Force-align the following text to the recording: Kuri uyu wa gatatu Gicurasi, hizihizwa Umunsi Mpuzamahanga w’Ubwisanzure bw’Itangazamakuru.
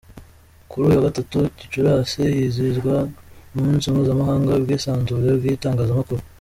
Kuri 0.69 0.83
uyu 0.83 0.97
wa 0.97 1.07
gatatu 1.07 1.37
Gicurasi, 1.57 2.21
hizihizwa 2.37 2.93
Umunsi 3.53 3.85
Mpuzamahanga 3.93 4.49
w’Ubwisanzure 4.51 5.29
bw’Itangazamakuru. 5.39 6.21